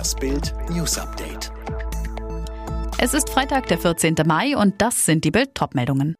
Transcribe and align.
Das 0.00 0.14
Bild 0.14 0.54
News 0.70 0.96
Update. 0.96 1.52
Es 2.96 3.12
ist 3.12 3.28
Freitag, 3.28 3.66
der 3.66 3.76
14. 3.76 4.14
Mai 4.24 4.56
und 4.56 4.80
das 4.80 5.04
sind 5.04 5.26
die 5.26 5.30
Bild-Top-Meldungen. 5.30 6.14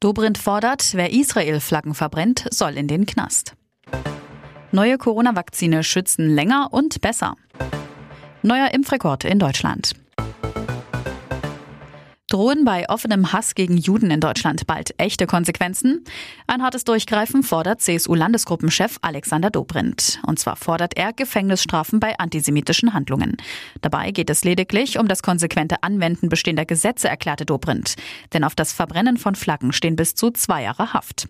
Dobrindt 0.00 0.38
fordert, 0.38 0.94
wer 0.94 1.12
Israel-Flaggen 1.12 1.92
verbrennt, 1.92 2.48
soll 2.50 2.78
in 2.78 2.88
den 2.88 3.04
Knast. 3.04 3.52
Neue 4.72 4.96
Corona-Vakzine 4.96 5.84
schützen 5.84 6.34
länger 6.34 6.68
und 6.72 7.02
besser. 7.02 7.36
Neuer 8.40 8.72
Impfrekord 8.72 9.24
in 9.24 9.38
Deutschland. 9.38 9.92
Drohen 12.34 12.64
bei 12.64 12.88
offenem 12.88 13.32
Hass 13.32 13.54
gegen 13.54 13.76
Juden 13.76 14.10
in 14.10 14.18
Deutschland 14.18 14.66
bald 14.66 14.92
echte 14.98 15.28
Konsequenzen? 15.28 16.04
Ein 16.48 16.64
hartes 16.64 16.82
Durchgreifen 16.82 17.44
fordert 17.44 17.80
CSU-Landesgruppenchef 17.80 18.98
Alexander 19.02 19.50
Dobrindt. 19.50 20.18
Und 20.26 20.40
zwar 20.40 20.56
fordert 20.56 20.96
er 20.96 21.12
Gefängnisstrafen 21.12 22.00
bei 22.00 22.18
antisemitischen 22.18 22.92
Handlungen. 22.92 23.36
Dabei 23.82 24.10
geht 24.10 24.30
es 24.30 24.42
lediglich 24.42 24.98
um 24.98 25.06
das 25.06 25.22
konsequente 25.22 25.84
Anwenden 25.84 26.28
bestehender 26.28 26.64
Gesetze, 26.64 27.08
erklärte 27.08 27.46
Dobrindt. 27.46 27.94
Denn 28.32 28.42
auf 28.42 28.56
das 28.56 28.72
Verbrennen 28.72 29.16
von 29.16 29.36
Flaggen 29.36 29.72
stehen 29.72 29.94
bis 29.94 30.16
zu 30.16 30.32
zwei 30.32 30.64
Jahre 30.64 30.92
Haft. 30.92 31.28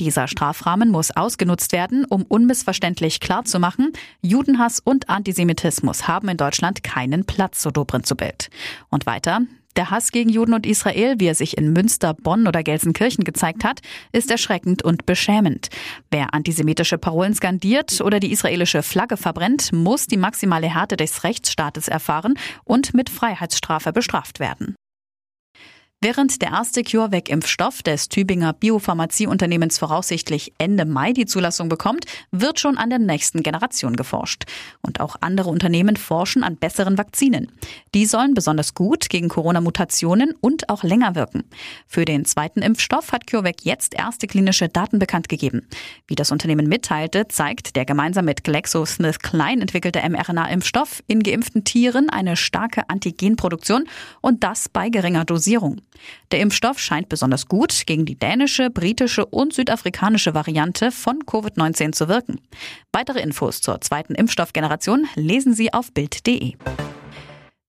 Dieser 0.00 0.26
Strafrahmen 0.26 0.88
muss 0.88 1.10
ausgenutzt 1.10 1.72
werden, 1.72 2.06
um 2.06 2.22
unmissverständlich 2.22 3.20
klarzumachen, 3.20 3.92
Judenhass 4.22 4.80
und 4.80 5.10
Antisemitismus 5.10 6.08
haben 6.08 6.30
in 6.30 6.38
Deutschland 6.38 6.82
keinen 6.82 7.26
Platz, 7.26 7.60
so 7.60 7.70
Dobrindt 7.70 8.06
zu 8.06 8.16
Bild. 8.16 8.48
Und 8.88 9.04
weiter, 9.04 9.42
der 9.76 9.90
Hass 9.90 10.12
gegen 10.12 10.30
Juden 10.30 10.54
und 10.54 10.66
Israel, 10.66 11.16
wie 11.18 11.26
er 11.26 11.34
sich 11.34 11.56
in 11.56 11.72
Münster, 11.72 12.14
Bonn 12.14 12.46
oder 12.46 12.62
Gelsenkirchen 12.62 13.24
gezeigt 13.24 13.64
hat, 13.64 13.80
ist 14.12 14.30
erschreckend 14.30 14.82
und 14.82 15.06
beschämend. 15.06 15.68
Wer 16.10 16.34
antisemitische 16.34 16.98
Parolen 16.98 17.34
skandiert 17.34 18.00
oder 18.00 18.20
die 18.20 18.32
israelische 18.32 18.82
Flagge 18.82 19.16
verbrennt, 19.16 19.72
muss 19.72 20.06
die 20.06 20.16
maximale 20.16 20.72
Härte 20.72 20.96
des 20.96 21.24
Rechtsstaates 21.24 21.88
erfahren 21.88 22.34
und 22.64 22.94
mit 22.94 23.10
Freiheitsstrafe 23.10 23.92
bestraft 23.92 24.40
werden. 24.40 24.76
Während 26.02 26.42
der 26.42 26.50
erste 26.50 26.82
CureVac-Impfstoff 26.82 27.82
des 27.82 28.10
Tübinger 28.10 28.52
Biopharmazieunternehmens 28.52 29.78
voraussichtlich 29.78 30.52
Ende 30.58 30.84
Mai 30.84 31.14
die 31.14 31.24
Zulassung 31.24 31.70
bekommt, 31.70 32.04
wird 32.30 32.60
schon 32.60 32.76
an 32.76 32.90
der 32.90 32.98
nächsten 32.98 33.42
Generation 33.42 33.96
geforscht. 33.96 34.44
Und 34.82 35.00
auch 35.00 35.16
andere 35.22 35.48
Unternehmen 35.48 35.96
forschen 35.96 36.44
an 36.44 36.58
besseren 36.58 36.98
Vakzinen. 36.98 37.50
Die 37.94 38.04
sollen 38.04 38.34
besonders 38.34 38.74
gut 38.74 39.08
gegen 39.08 39.30
Corona-Mutationen 39.30 40.34
und 40.38 40.68
auch 40.68 40.84
länger 40.84 41.14
wirken. 41.14 41.44
Für 41.86 42.04
den 42.04 42.26
zweiten 42.26 42.60
Impfstoff 42.60 43.12
hat 43.12 43.26
CureVac 43.26 43.64
jetzt 43.64 43.94
erste 43.94 44.26
klinische 44.26 44.68
Daten 44.68 44.98
bekannt 44.98 45.30
gegeben. 45.30 45.66
Wie 46.06 46.14
das 46.14 46.30
Unternehmen 46.30 46.68
mitteilte, 46.68 47.26
zeigt 47.28 47.74
der 47.74 47.86
gemeinsam 47.86 48.26
mit 48.26 48.44
GlaxoSmithKline 48.44 49.62
entwickelte 49.62 50.00
mRNA-Impfstoff 50.06 51.02
in 51.06 51.22
geimpften 51.22 51.64
Tieren 51.64 52.10
eine 52.10 52.36
starke 52.36 52.90
Antigenproduktion 52.90 53.88
und 54.20 54.44
das 54.44 54.68
bei 54.68 54.90
geringer 54.90 55.24
Dosierung. 55.24 55.80
Der 56.30 56.40
Impfstoff 56.40 56.78
scheint 56.78 57.08
besonders 57.08 57.46
gut 57.46 57.82
gegen 57.86 58.06
die 58.06 58.18
dänische, 58.18 58.70
britische 58.70 59.26
und 59.26 59.52
südafrikanische 59.52 60.34
Variante 60.34 60.90
von 60.90 61.20
Covid-19 61.20 61.92
zu 61.92 62.08
wirken. 62.08 62.40
Weitere 62.92 63.20
Infos 63.20 63.60
zur 63.60 63.80
zweiten 63.80 64.14
Impfstoffgeneration 64.14 65.06
lesen 65.14 65.54
Sie 65.54 65.72
auf 65.72 65.92
Bild.de. 65.92 66.54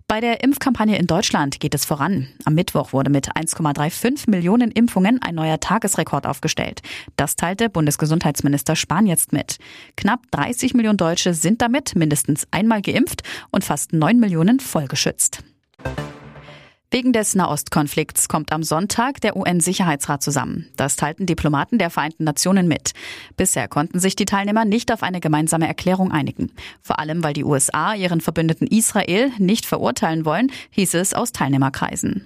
Bei 0.09 0.21
der 0.21 0.41
Impfkampagne 0.41 0.97
in 0.97 1.05
Deutschland 1.05 1.59
geht 1.59 1.75
es 1.75 1.83
voran. 1.83 2.29
Am 2.45 2.53
Mittwoch 2.53 2.93
wurde 2.93 3.11
mit 3.11 3.35
1,35 3.35 4.29
Millionen 4.29 4.71
Impfungen 4.71 5.21
ein 5.21 5.35
neuer 5.35 5.59
Tagesrekord 5.59 6.25
aufgestellt. 6.25 6.81
Das 7.17 7.35
teilte 7.35 7.69
Bundesgesundheitsminister 7.69 8.77
Spahn 8.77 9.05
jetzt 9.05 9.33
mit. 9.33 9.57
Knapp 9.97 10.21
30 10.31 10.75
Millionen 10.75 10.97
Deutsche 10.97 11.33
sind 11.33 11.61
damit 11.61 11.97
mindestens 11.97 12.47
einmal 12.51 12.81
geimpft 12.81 13.23
und 13.51 13.65
fast 13.65 13.91
9 13.91 14.17
Millionen 14.17 14.61
vollgeschützt. 14.61 15.43
Wegen 16.89 17.11
des 17.11 17.35
Nahostkonflikts 17.35 18.29
kommt 18.29 18.53
am 18.53 18.63
Sonntag 18.63 19.19
der 19.19 19.35
UN-Sicherheitsrat 19.35 20.23
zusammen. 20.23 20.69
Das 20.77 20.95
teilten 20.95 21.25
Diplomaten 21.25 21.79
der 21.79 21.89
Vereinten 21.89 22.23
Nationen 22.23 22.69
mit. 22.69 22.93
Bisher 23.35 23.67
konnten 23.67 23.99
sich 23.99 24.15
die 24.15 24.23
Teilnehmer 24.23 24.63
nicht 24.63 24.93
auf 24.93 25.03
eine 25.03 25.19
gemeinsame 25.19 25.67
Erklärung 25.67 26.13
einigen. 26.13 26.49
Vor 26.81 26.99
allem, 26.99 27.25
weil 27.25 27.33
die 27.33 27.43
USA 27.43 27.93
ihren 27.93 28.21
Verbündeten 28.21 28.67
Israel 28.67 29.33
nicht 29.37 29.65
verurteilen 29.65 30.23
wollen, 30.23 30.49
hieß 30.71 30.93
es 30.93 31.13
aus 31.13 31.33
Teilnehmerkreisen. 31.33 32.25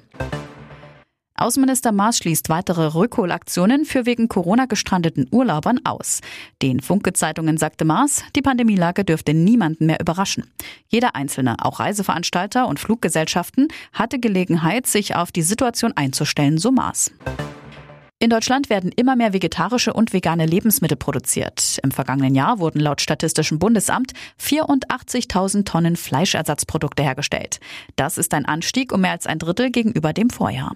Außenminister 1.42 1.92
Maas 1.92 2.20
schließt 2.20 2.50
weitere 2.50 2.94
Rückholaktionen 2.94 3.84
für 3.86 4.06
wegen 4.06 4.28
Corona 4.28 4.68
gestrandeten 4.68 5.28
Urlaubern 5.32 5.80
aus. 5.84 6.22
Den 6.62 6.82
Funke-Zeitungen 6.82 7.58
sagte 7.58 7.84
Maas, 7.84 8.24
die 8.36 8.44
Pandemielage 8.44 9.04
dürfte 9.04 9.34
niemanden 9.34 9.88
mehr 9.88 10.00
überraschen. 10.00 10.52
Jeder 10.88 11.16
Einzelne, 11.16 11.56
auch 11.66 11.80
Reiseveranstalter 11.80 12.68
und 12.68 12.80
Fluggesellschaften, 12.80 13.70
hatte 13.92 14.20
Gelegenheit, 14.20 14.86
sich 14.86 15.16
auf 15.16 15.32
die 15.32 15.42
Situation 15.42 15.94
einzustellen, 15.96 16.60
so 16.60 16.72
Maas. 16.72 17.12
In 18.20 18.30
Deutschland 18.30 18.70
werden 18.70 18.92
immer 18.96 19.16
mehr 19.16 19.34
vegetarische 19.34 19.94
und 19.94 20.14
vegane 20.14 20.46
Lebensmittel 20.46 20.96
produziert. 20.96 21.80
Im 21.82 21.90
vergangenen 21.90 22.36
Jahr 22.36 22.60
wurden 22.60 22.80
laut 22.80 23.02
Statistischem 23.02 23.58
Bundesamt 23.58 24.14
84.000 24.40 25.66
Tonnen 25.66 25.96
Fleischersatzprodukte 25.96 27.02
hergestellt. 27.02 27.60
Das 27.96 28.20
ist 28.20 28.36
ein 28.36 28.46
Anstieg 28.46 28.92
um 28.92 29.02
mehr 29.02 29.14
als 29.14 29.26
ein 29.26 29.40
Drittel 29.40 29.72
gegenüber 29.72 30.14
dem 30.14 30.30
Vorjahr. 30.30 30.76